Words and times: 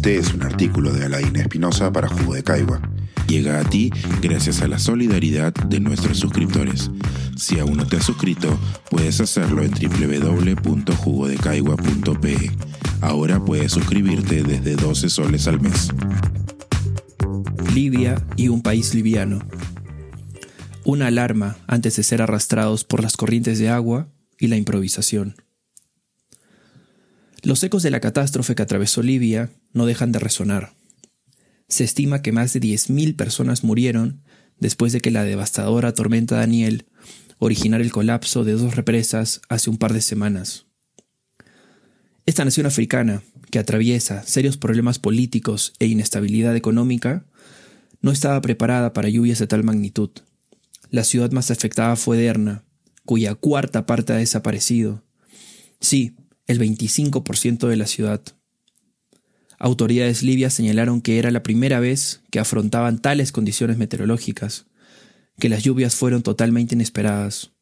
Este 0.00 0.16
es 0.16 0.32
un 0.32 0.42
artículo 0.42 0.94
de 0.94 1.04
Alain 1.04 1.36
Espinosa 1.36 1.92
para 1.92 2.08
Jugo 2.08 2.32
de 2.32 2.42
Caigua. 2.42 2.80
Llega 3.28 3.60
a 3.60 3.64
ti 3.64 3.90
gracias 4.22 4.62
a 4.62 4.66
la 4.66 4.78
solidaridad 4.78 5.52
de 5.52 5.78
nuestros 5.78 6.16
suscriptores. 6.16 6.90
Si 7.36 7.58
aún 7.58 7.76
no 7.76 7.86
te 7.86 7.98
has 7.98 8.06
suscrito, 8.06 8.58
puedes 8.90 9.20
hacerlo 9.20 9.62
en 9.62 9.72
www.jugodecaigua.pe. 9.72 12.50
Ahora 13.02 13.44
puedes 13.44 13.72
suscribirte 13.72 14.42
desde 14.42 14.76
12 14.76 15.10
soles 15.10 15.46
al 15.46 15.60
mes. 15.60 15.90
Libia 17.74 18.26
y 18.36 18.48
un 18.48 18.62
país 18.62 18.94
liviano. 18.94 19.40
Una 20.82 21.08
alarma 21.08 21.58
antes 21.66 21.96
de 21.96 22.04
ser 22.04 22.22
arrastrados 22.22 22.84
por 22.84 23.02
las 23.02 23.18
corrientes 23.18 23.58
de 23.58 23.68
agua 23.68 24.08
y 24.38 24.46
la 24.46 24.56
improvisación. 24.56 25.34
Los 27.42 27.62
ecos 27.62 27.82
de 27.82 27.90
la 27.90 28.00
catástrofe 28.00 28.54
que 28.54 28.62
atravesó 28.62 29.02
Libia 29.02 29.50
no 29.72 29.86
dejan 29.86 30.12
de 30.12 30.18
resonar. 30.18 30.74
Se 31.68 31.84
estima 31.84 32.20
que 32.20 32.32
más 32.32 32.52
de 32.52 32.60
10.000 32.60 33.16
personas 33.16 33.64
murieron 33.64 34.22
después 34.58 34.92
de 34.92 35.00
que 35.00 35.10
la 35.10 35.24
devastadora 35.24 35.94
tormenta 35.94 36.36
Daniel 36.36 36.86
originara 37.38 37.82
el 37.82 37.92
colapso 37.92 38.44
de 38.44 38.52
dos 38.52 38.76
represas 38.76 39.40
hace 39.48 39.70
un 39.70 39.78
par 39.78 39.94
de 39.94 40.02
semanas. 40.02 40.66
Esta 42.26 42.44
nación 42.44 42.66
africana, 42.66 43.22
que 43.50 43.58
atraviesa 43.58 44.22
serios 44.24 44.58
problemas 44.58 44.98
políticos 44.98 45.72
e 45.78 45.86
inestabilidad 45.86 46.54
económica, 46.54 47.24
no 48.02 48.12
estaba 48.12 48.40
preparada 48.42 48.92
para 48.92 49.08
lluvias 49.08 49.38
de 49.38 49.46
tal 49.46 49.64
magnitud. 49.64 50.10
La 50.90 51.04
ciudad 51.04 51.30
más 51.32 51.50
afectada 51.50 51.96
fue 51.96 52.18
Derna, 52.18 52.64
cuya 53.06 53.34
cuarta 53.34 53.86
parte 53.86 54.12
ha 54.12 54.16
desaparecido. 54.16 55.02
Sí, 55.80 56.14
el 56.50 56.58
25% 56.58 57.68
de 57.68 57.76
la 57.76 57.86
ciudad. 57.86 58.22
Autoridades 59.60 60.24
libias 60.24 60.52
señalaron 60.52 61.00
que 61.00 61.18
era 61.18 61.30
la 61.30 61.44
primera 61.44 61.78
vez 61.78 62.22
que 62.30 62.40
afrontaban 62.40 63.00
tales 63.00 63.30
condiciones 63.30 63.78
meteorológicas, 63.78 64.66
que 65.38 65.48
las 65.48 65.62
lluvias 65.62 65.94
fueron 65.94 66.22
totalmente 66.22 66.74
inesperadas. 66.74 67.52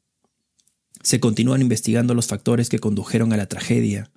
Se 1.03 1.21
continúan 1.21 1.61
investigando 1.61 2.15
los 2.15 2.29
factores 2.29 2.71
que 2.71 2.79
condujeron 2.79 3.35
a 3.35 3.37
la 3.37 3.47
tragedia, 3.47 4.11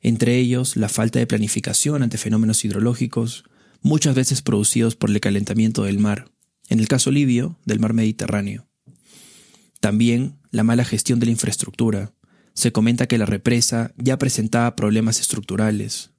entre 0.00 0.38
ellos 0.38 0.76
la 0.76 0.88
falta 0.88 1.20
de 1.20 1.28
planificación 1.28 2.02
ante 2.02 2.18
fenómenos 2.18 2.64
hidrológicos, 2.64 3.44
muchas 3.80 4.16
veces 4.16 4.42
producidos 4.42 4.96
por 4.96 5.10
el 5.10 5.20
calentamiento 5.20 5.84
del 5.84 6.00
mar, 6.00 6.32
en 6.68 6.80
el 6.80 6.88
caso 6.88 7.12
libio, 7.12 7.58
del 7.64 7.78
mar 7.78 7.92
Mediterráneo. 7.92 8.66
También 9.78 10.40
la 10.50 10.64
mala 10.64 10.84
gestión 10.84 11.20
de 11.20 11.26
la 11.26 11.32
infraestructura, 11.32 12.12
se 12.54 12.72
comenta 12.72 13.06
que 13.06 13.18
la 13.18 13.26
represa 13.26 13.92
ya 13.96 14.18
presentaba 14.18 14.76
problemas 14.76 15.20
estructurales. 15.20 16.10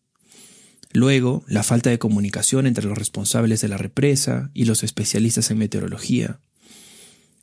Luego, 0.94 1.44
la 1.48 1.64
falta 1.64 1.90
de 1.90 2.00
comunicación 2.00 2.68
entre 2.68 2.86
los 2.86 2.98
responsables 2.98 3.62
de 3.62 3.70
la 3.70 3.78
represa 3.78 4.52
y 4.54 4.66
los 4.66 4.84
especialistas 4.84 5.50
en 5.52 5.58
meteorología. 5.58 6.40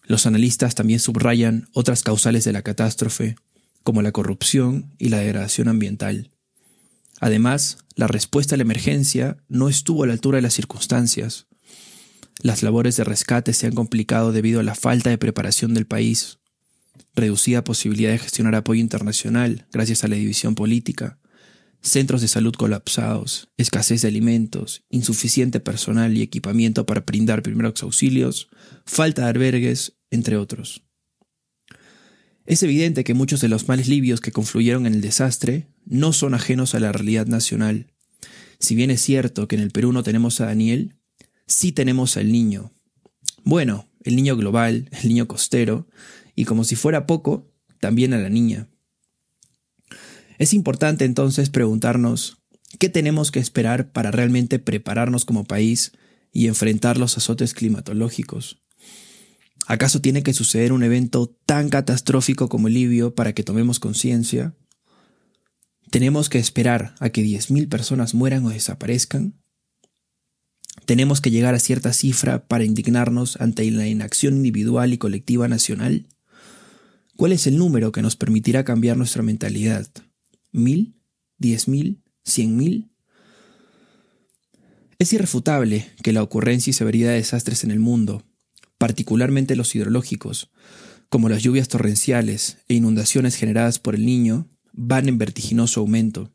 Los 0.05 0.27
analistas 0.27 0.75
también 0.75 1.01
subrayan 1.01 1.69
otras 1.73 2.03
causales 2.03 2.45
de 2.45 2.53
la 2.53 2.63
catástrofe, 2.63 3.37
como 3.83 4.03
la 4.03 4.13
corrupción 4.13 4.95
y 4.99 5.09
la 5.09 5.19
degradación 5.19 5.69
ambiental. 5.69 6.31
Además, 7.21 7.79
la 7.95 8.07
respuesta 8.07 8.55
a 8.55 8.59
la 8.59 8.63
emergencia 8.63 9.39
no 9.49 9.69
estuvo 9.69 10.05
a 10.05 10.07
la 10.07 10.13
altura 10.13 10.37
de 10.37 10.43
las 10.43 10.55
circunstancias. 10.55 11.47
Las 12.41 12.63
labores 12.63 12.97
de 12.97 13.05
rescate 13.05 13.53
se 13.53 13.67
han 13.67 13.75
complicado 13.75 14.31
debido 14.31 14.61
a 14.61 14.63
la 14.63 14.75
falta 14.75 15.11
de 15.11 15.19
preparación 15.19 15.75
del 15.75 15.87
país, 15.87 16.39
reducida 17.19 17.65
posibilidad 17.65 18.11
de 18.11 18.19
gestionar 18.19 18.55
apoyo 18.55 18.81
internacional 18.81 19.67
gracias 19.73 20.05
a 20.05 20.09
la 20.09 20.17
división 20.17 20.55
política, 20.55 21.19
centros 21.83 22.21
de 22.21 22.29
salud 22.29 22.55
colapsados, 22.55 23.51
escasez 23.57 24.03
de 24.03 24.09
alimentos, 24.09 24.85
insuficiente 24.89 25.61
personal 25.61 26.17
y 26.17 26.23
equipamiento 26.23 26.87
para 26.87 27.03
brindar 27.03 27.43
primeros 27.43 27.83
auxilios, 27.83 28.49
falta 28.87 29.23
de 29.23 29.29
albergues, 29.29 29.99
entre 30.11 30.37
otros. 30.37 30.85
Es 32.47 32.63
evidente 32.63 33.05
que 33.05 33.13
muchos 33.13 33.43
de 33.43 33.49
los 33.49 33.69
males 33.69 33.89
libios 33.89 34.21
que 34.21 34.33
confluyeron 34.33 34.87
en 34.87 34.95
el 34.95 35.01
desastre 35.03 35.69
no 35.85 36.15
son 36.15 36.33
ajenos 36.33 36.75
a 36.75 36.81
la 36.81 36.93
realidad 36.93 37.27
nacional. 37.27 37.93
Si 38.59 38.75
bien 38.75 38.91
es 38.91 39.03
cierto 39.03 39.47
que 39.49 39.57
en 39.57 39.63
el 39.63 39.71
Perú 39.71 39.93
no 39.93 40.03
tenemos 40.03 40.41
a 40.41 40.47
Daniel, 40.47 40.95
sí 41.47 41.73
tenemos 41.73 42.17
al 42.17 42.33
niño. 42.33 42.73
Bueno, 43.45 43.87
el 44.03 44.17
niño 44.17 44.37
global, 44.37 44.89
el 45.03 45.09
niño 45.09 45.29
costero, 45.29 45.87
y 46.39 46.45
como 46.45 46.63
si 46.63 46.77
fuera 46.77 47.05
poco, 47.05 47.51
también 47.81 48.15
a 48.15 48.19
la 48.19 48.29
niña. 48.29 48.69
Es 50.39 50.55
importante 50.55 51.05
entonces 51.05 51.51
preguntarnos 51.51 52.39
qué 52.79 52.89
tenemos 52.89 53.33
que 53.33 53.41
esperar 53.41 53.91
para 53.91 54.13
realmente 54.13 54.61
prepararnos 54.61 55.25
como 55.25 55.43
país 55.43 55.91
y 56.33 56.47
enfrentar 56.47 56.97
los 56.97 57.17
azotes 57.17 57.55
climatológicos. 57.55 58.63
¿Acaso 59.67 60.01
tiene 60.01 60.23
que 60.23 60.33
suceder 60.33 60.73
un 60.73 60.85
evento 60.85 61.37
tan 61.45 61.71
catastrófico 61.71 62.49
como 62.49 62.69
el 62.69 62.75
Libio 62.75 63.17
para 63.17 63.33
que 63.33 63.43
tomemos 63.43 63.81
conciencia? 63.81 64.55
¿Tenemos 65.91 66.29
que 66.29 66.39
esperar 66.39 66.95
a 67.01 67.11
que 67.11 67.25
10.000 67.25 67.69
personas 67.69 68.15
mueran 68.15 68.47
o 68.47 68.51
desaparezcan? 68.51 69.35
¿Tenemos 70.85 71.21
que 71.21 71.33
llegar 71.33 71.57
a 71.57 71.59
cierta 71.59 71.93
cifra 71.93 72.47
para 72.47 72.63
indignarnos 72.63 73.41
ante 73.41 73.69
la 73.73 73.89
inacción 73.89 74.37
individual 74.37 74.93
y 74.93 74.99
colectiva 74.99 75.49
nacional? 75.49 76.07
¿Cuál 77.19 77.33
es 77.33 77.49
el 77.49 77.59
número 77.59 77.91
que 77.91 78.01
nos 78.01 78.15
permitirá 78.15 78.63
cambiar 78.63 78.97
nuestra 78.97 79.25
mentalidad? 79.25 79.89
¿Mil? 80.53 80.95
¿Diez 81.37 81.67
mil? 81.67 82.05
¿Cien 82.25 82.57
mil? 82.57 82.93
Es 85.01 85.13
irrefutable 85.13 85.91
que 86.05 86.13
la 86.13 86.23
ocurrencia 86.23 86.71
y 86.71 86.75
severidad 86.75 87.11
de 87.11 87.17
desastres 87.17 87.65
en 87.65 87.73
el 87.73 87.81
mundo, 87.81 88.23
particularmente 88.79 89.57
los 89.57 89.75
hidrológicos, 89.75 90.53
como 91.09 91.29
las 91.29 91.43
lluvias 91.43 91.67
torrenciales 91.67 92.59
e 92.69 92.75
inundaciones 92.75 93.35
generadas 93.35 93.81
por 93.81 93.97
el 93.97 94.07
niño, 94.07 94.49
van 94.73 95.09
en 95.09 95.19
vertiginoso 95.19 95.81
aumento. 95.81 96.33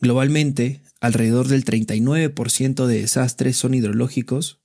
Globalmente, 0.00 0.84
alrededor 1.00 1.48
del 1.48 1.64
39% 1.64 2.86
de 2.86 3.00
desastres 3.00 3.56
son 3.56 3.74
hidrológicos 3.74 4.60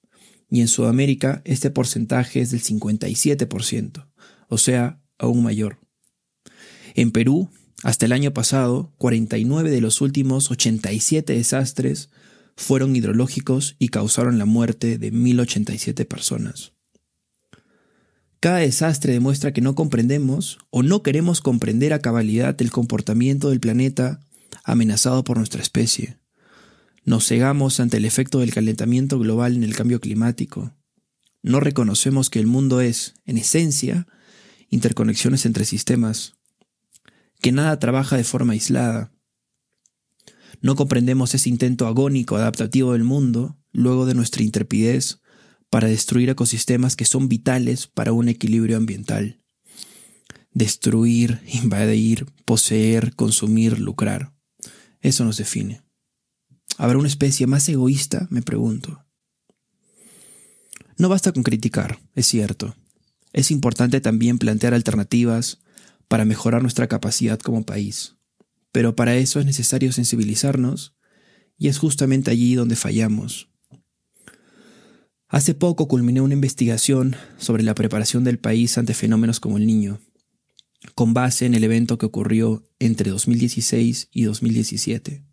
y 0.47 0.61
en 0.61 0.67
Sudamérica 0.67 1.41
este 1.43 1.71
porcentaje 1.71 2.41
es 2.41 2.51
del 2.51 2.61
57% 2.61 4.08
o 4.49 4.57
sea, 4.57 5.01
aún 5.17 5.43
mayor. 5.43 5.79
En 6.95 7.11
Perú, 7.11 7.49
hasta 7.83 8.05
el 8.05 8.11
año 8.11 8.33
pasado, 8.33 8.93
49 8.97 9.71
de 9.71 9.79
los 9.79 10.01
últimos 10.01 10.51
87 10.51 11.33
desastres 11.33 12.09
fueron 12.57 12.95
hidrológicos 12.95 13.77
y 13.79 13.87
causaron 13.87 14.37
la 14.37 14.45
muerte 14.45 14.97
de 14.97 15.13
1.087 15.13 16.05
personas. 16.05 16.73
Cada 18.41 18.57
desastre 18.57 19.13
demuestra 19.13 19.53
que 19.53 19.61
no 19.61 19.75
comprendemos 19.75 20.59
o 20.69 20.83
no 20.83 21.03
queremos 21.03 21.41
comprender 21.41 21.93
a 21.93 21.99
cabalidad 21.99 22.61
el 22.61 22.71
comportamiento 22.71 23.49
del 23.49 23.59
planeta 23.59 24.21
amenazado 24.63 25.23
por 25.23 25.37
nuestra 25.37 25.61
especie. 25.61 26.17
Nos 27.05 27.27
cegamos 27.27 27.79
ante 27.79 27.97
el 27.97 28.05
efecto 28.05 28.39
del 28.39 28.53
calentamiento 28.53 29.19
global 29.19 29.55
en 29.55 29.63
el 29.63 29.75
cambio 29.75 29.99
climático. 29.99 30.73
No 31.41 31.59
reconocemos 31.59 32.29
que 32.29 32.39
el 32.39 32.47
mundo 32.47 32.81
es, 32.81 33.15
en 33.25 33.37
esencia, 33.37 34.07
interconexiones 34.69 35.45
entre 35.45 35.65
sistemas, 35.65 36.35
que 37.41 37.51
nada 37.51 37.79
trabaja 37.79 38.17
de 38.17 38.23
forma 38.23 38.53
aislada. 38.53 39.11
No 40.61 40.75
comprendemos 40.75 41.33
ese 41.35 41.49
intento 41.49 41.87
agónico 41.87 42.35
adaptativo 42.35 42.93
del 42.93 43.03
mundo 43.03 43.57
luego 43.71 44.05
de 44.05 44.13
nuestra 44.13 44.43
intrepidez 44.43 45.21
para 45.69 45.87
destruir 45.87 46.29
ecosistemas 46.29 46.95
que 46.95 47.05
son 47.05 47.29
vitales 47.29 47.87
para 47.87 48.11
un 48.11 48.27
equilibrio 48.27 48.77
ambiental. 48.77 49.41
Destruir, 50.51 51.41
invadir, 51.47 52.25
poseer, 52.45 53.15
consumir, 53.15 53.79
lucrar. 53.79 54.33
Eso 55.01 55.23
nos 55.23 55.37
define. 55.37 55.81
¿Habrá 56.77 56.97
una 56.97 57.07
especie 57.07 57.47
más 57.47 57.67
egoísta? 57.69 58.27
Me 58.29 58.41
pregunto. 58.41 59.05
No 60.97 61.07
basta 61.07 61.31
con 61.31 61.43
criticar, 61.43 61.99
es 62.15 62.25
cierto. 62.25 62.75
Es 63.33 63.51
importante 63.51 64.01
también 64.01 64.37
plantear 64.37 64.73
alternativas 64.73 65.59
para 66.07 66.25
mejorar 66.25 66.61
nuestra 66.61 66.87
capacidad 66.87 67.39
como 67.39 67.63
país. 67.63 68.15
Pero 68.71 68.95
para 68.95 69.15
eso 69.15 69.39
es 69.39 69.45
necesario 69.45 69.91
sensibilizarnos 69.91 70.95
y 71.57 71.67
es 71.67 71.77
justamente 71.77 72.31
allí 72.31 72.55
donde 72.55 72.75
fallamos. 72.75 73.49
Hace 75.27 75.53
poco 75.53 75.87
culminé 75.87 76.21
una 76.21 76.33
investigación 76.33 77.15
sobre 77.37 77.61
la 77.61 77.75
preparación 77.75 78.23
del 78.23 78.39
país 78.39 78.79
ante 78.79 78.95
fenómenos 78.95 79.39
como 79.39 79.57
el 79.57 79.67
niño, 79.67 79.99
con 80.95 81.13
base 81.13 81.45
en 81.45 81.53
el 81.53 81.63
evento 81.63 81.99
que 81.99 82.07
ocurrió 82.07 82.63
entre 82.79 83.11
2016 83.11 84.09
y 84.11 84.23
2017, 84.23 85.23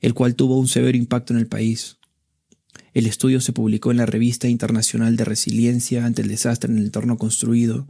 el 0.00 0.14
cual 0.14 0.34
tuvo 0.34 0.58
un 0.58 0.68
severo 0.68 0.96
impacto 0.96 1.34
en 1.34 1.40
el 1.40 1.46
país. 1.46 1.97
El 2.94 3.06
estudio 3.06 3.40
se 3.40 3.52
publicó 3.52 3.90
en 3.90 3.98
la 3.98 4.06
Revista 4.06 4.48
Internacional 4.48 5.16
de 5.16 5.24
Resiliencia 5.24 6.04
ante 6.04 6.22
el 6.22 6.28
Desastre 6.28 6.70
en 6.72 6.78
el 6.78 6.86
Entorno 6.86 7.16
Construido 7.16 7.88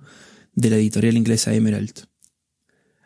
de 0.55 0.71
la 0.71 0.77
editorial 0.77 1.17
inglesa 1.17 1.55
Emerald. 1.55 2.09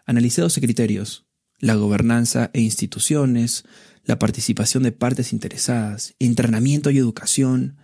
Analicé 0.06 0.42
12 0.42 0.60
criterios, 0.60 1.26
la 1.58 1.74
gobernanza 1.74 2.50
e 2.54 2.60
instituciones, 2.60 3.64
la 4.04 4.18
participación 4.18 4.82
de 4.82 4.92
partes 4.92 5.32
interesadas, 5.32 6.14
entrenamiento 6.18 6.90
y 6.90 6.98
educación, 6.98 7.76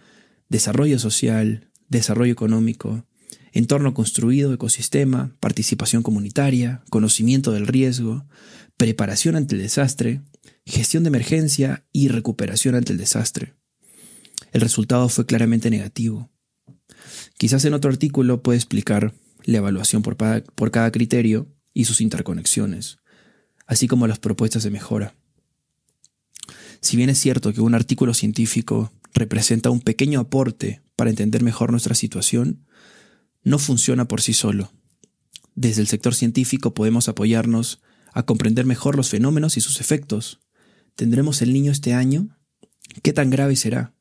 desarrollo 0.49 0.99
social, 0.99 1.71
desarrollo 1.89 2.33
económico, 2.33 3.07
entorno 3.53 3.95
construido, 3.95 4.53
ecosistema, 4.53 5.37
participación 5.41 6.03
comunitaria, 6.03 6.83
conocimiento 6.91 7.53
del 7.53 7.67
riesgo, 7.67 8.27
preparación 8.77 9.37
ante 9.37 9.55
el 9.55 9.63
desastre, 9.63 10.23
gestión 10.67 11.05
de 11.05 11.09
emergencia 11.09 11.87
y 11.93 12.09
recuperación 12.09 12.75
ante 12.75 12.93
el 12.93 12.99
desastre. 12.99 13.58
El 14.53 14.61
resultado 14.61 15.09
fue 15.09 15.27
claramente 15.27 15.71
negativo. 15.71 16.31
Quizás 17.37 17.65
en 17.65 17.75
otro 17.75 17.91
artículo 17.91 18.43
puede 18.43 18.59
explicar 18.59 19.15
la 19.45 19.59
evaluación 19.59 20.03
por, 20.03 20.17
por 20.17 20.71
cada 20.71 20.91
criterio 20.91 21.47
y 21.75 21.85
sus 21.85 22.01
interconexiones, 22.01 22.99
así 23.67 23.87
como 23.89 24.07
las 24.07 24.19
propuestas 24.19 24.63
de 24.63 24.71
mejora. 24.71 25.15
Si 26.81 26.97
bien 26.97 27.11
es 27.11 27.19
cierto 27.19 27.53
que 27.53 27.61
un 27.61 27.75
artículo 27.75 28.15
científico 28.15 28.93
representa 29.15 29.71
un 29.71 29.81
pequeño 29.81 30.21
aporte 30.21 30.83
para 30.97 31.11
entender 31.11 31.43
mejor 31.43 31.71
nuestra 31.71 31.95
situación, 31.95 32.67
no 33.43 33.59
funciona 33.59 34.07
por 34.07 34.21
sí 34.21 34.33
solo. 34.33 34.73
Desde 35.55 35.81
el 35.81 35.89
sector 35.89 36.15
científico 36.15 36.75
podemos 36.75 37.09
apoyarnos 37.09 37.81
a 38.13 38.25
comprender 38.25 38.65
mejor 38.65 38.97
los 38.97 39.11
fenómenos 39.11 39.57
y 39.57 39.61
sus 39.61 39.81
efectos. 39.81 40.41
¿Tendremos 40.95 41.43
el 41.43 41.53
niño 41.53 41.73
este 41.73 41.95
año? 41.95 42.37
¿Qué 43.03 43.13
tan 43.13 43.31
grave 43.31 43.57
será? 43.57 43.95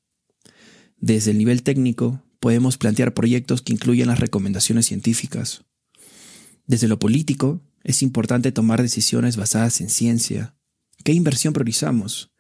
Desde 1.00 1.32
el 1.32 1.38
nivel 1.38 1.64
técnico 1.64 2.24
podemos 2.40 2.78
plantear 2.78 3.14
proyectos 3.14 3.62
que 3.62 3.74
incluyan 3.74 4.08
las 4.08 4.20
recomendaciones 4.20 4.88
científicas. 4.88 5.66
Desde 6.66 6.88
lo 6.88 7.00
político, 7.00 7.62
es 7.84 8.02
importante 8.02 8.52
tomar 8.52 8.82
decisiones 8.82 9.38
basadas 9.38 9.80
en 9.80 9.90
ciencia. 9.90 10.56
¿Qué 11.04 11.14
inversión 11.14 11.54
priorizamos? 11.54 12.32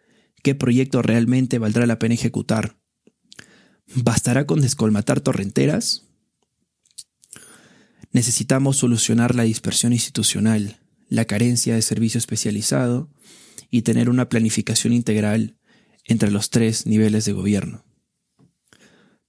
¿Qué 0.43 0.55
proyecto 0.55 1.01
realmente 1.01 1.59
valdrá 1.59 1.85
la 1.85 1.99
pena 1.99 2.15
ejecutar? 2.15 2.77
¿Bastará 3.95 4.45
con 4.45 4.59
descolmatar 4.59 5.21
torrenteras? 5.21 6.03
Necesitamos 8.11 8.77
solucionar 8.77 9.35
la 9.35 9.43
dispersión 9.43 9.93
institucional, 9.93 10.79
la 11.07 11.25
carencia 11.25 11.75
de 11.75 11.81
servicio 11.81 12.17
especializado 12.17 13.09
y 13.69 13.83
tener 13.83 14.09
una 14.09 14.27
planificación 14.27 14.93
integral 14.93 15.57
entre 16.05 16.31
los 16.31 16.49
tres 16.49 16.85
niveles 16.85 17.25
de 17.25 17.33
gobierno. 17.33 17.86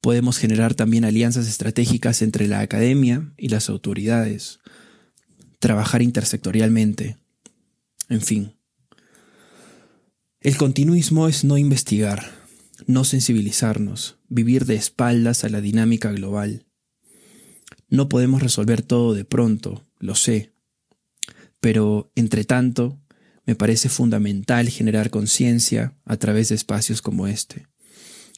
Podemos 0.08 0.38
generar 0.38 0.74
también 0.74 1.04
alianzas 1.04 1.46
estratégicas 1.46 2.22
entre 2.22 2.48
la 2.48 2.60
academia 2.60 3.30
y 3.36 3.50
las 3.50 3.68
autoridades, 3.68 4.58
trabajar 5.58 6.00
intersectorialmente, 6.00 7.18
en 8.08 8.22
fin. 8.22 8.54
El 10.40 10.56
continuismo 10.56 11.28
es 11.28 11.44
no 11.44 11.58
investigar, 11.58 12.24
no 12.86 13.04
sensibilizarnos, 13.04 14.16
vivir 14.30 14.64
de 14.64 14.76
espaldas 14.76 15.44
a 15.44 15.50
la 15.50 15.60
dinámica 15.60 16.10
global. 16.10 16.64
No 17.90 18.08
podemos 18.08 18.42
resolver 18.42 18.80
todo 18.80 19.12
de 19.12 19.26
pronto, 19.26 19.84
lo 19.98 20.14
sé, 20.14 20.54
pero 21.60 22.10
entre 22.14 22.44
tanto, 22.44 22.98
me 23.44 23.56
parece 23.56 23.90
fundamental 23.90 24.70
generar 24.70 25.10
conciencia 25.10 25.98
a 26.06 26.16
través 26.16 26.48
de 26.48 26.54
espacios 26.54 27.02
como 27.02 27.26
este 27.26 27.66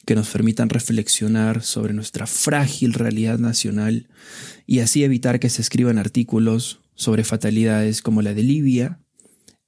que 0.05 0.15
nos 0.15 0.29
permitan 0.29 0.69
reflexionar 0.69 1.63
sobre 1.63 1.93
nuestra 1.93 2.27
frágil 2.27 2.93
realidad 2.93 3.39
nacional 3.39 4.07
y 4.65 4.79
así 4.79 5.03
evitar 5.03 5.39
que 5.39 5.49
se 5.49 5.61
escriban 5.61 5.97
artículos 5.97 6.81
sobre 6.95 7.23
fatalidades 7.23 8.01
como 8.01 8.21
la 8.21 8.33
de 8.33 8.43
Libia 8.43 8.99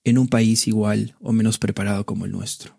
en 0.04 0.18
un 0.18 0.28
país 0.28 0.68
igual 0.68 1.16
o 1.20 1.32
menos 1.32 1.58
preparado 1.58 2.06
como 2.06 2.26
el 2.26 2.32
nuestro. 2.32 2.78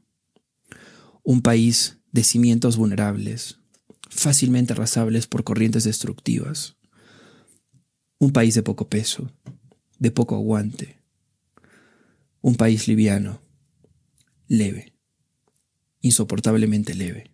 Un 1.22 1.42
país 1.42 1.98
de 2.12 2.22
cimientos 2.22 2.76
vulnerables, 2.76 3.58
fácilmente 4.10 4.72
arrasables 4.72 5.26
por 5.26 5.44
corrientes 5.44 5.84
destructivas. 5.84 6.76
Un 8.18 8.32
país 8.32 8.54
de 8.54 8.62
poco 8.62 8.88
peso, 8.88 9.30
de 9.98 10.10
poco 10.10 10.34
aguante. 10.34 11.00
Un 12.40 12.56
país 12.56 12.88
liviano, 12.88 13.40
leve, 14.48 14.94
insoportablemente 16.00 16.94
leve. 16.94 17.33